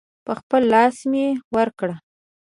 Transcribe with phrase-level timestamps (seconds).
[0.25, 1.25] په خپل لاس مې
[1.55, 1.89] ورکړ.